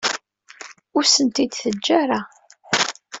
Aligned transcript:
Ur 0.97 1.03
asen-ten-id-teǧǧa 1.05 1.93
ara. 2.01 2.19